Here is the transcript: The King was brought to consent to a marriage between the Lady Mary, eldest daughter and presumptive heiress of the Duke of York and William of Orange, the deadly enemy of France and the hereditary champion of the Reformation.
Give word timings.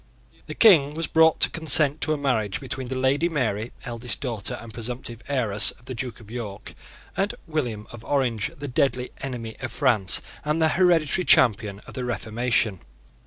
The 0.47 0.55
King 0.55 0.95
was 0.95 1.05
brought 1.05 1.39
to 1.41 1.49
consent 1.51 2.01
to 2.01 2.11
a 2.11 2.17
marriage 2.17 2.59
between 2.59 2.87
the 2.87 2.97
Lady 2.97 3.29
Mary, 3.29 3.71
eldest 3.85 4.19
daughter 4.19 4.57
and 4.59 4.73
presumptive 4.73 5.21
heiress 5.27 5.69
of 5.69 5.85
the 5.85 5.93
Duke 5.93 6.19
of 6.19 6.31
York 6.31 6.73
and 7.15 7.35
William 7.45 7.85
of 7.91 8.03
Orange, 8.03 8.49
the 8.57 8.67
deadly 8.67 9.11
enemy 9.21 9.55
of 9.59 9.71
France 9.71 10.19
and 10.43 10.59
the 10.59 10.69
hereditary 10.69 11.23
champion 11.25 11.81
of 11.81 11.93
the 11.93 12.03
Reformation. 12.03 12.79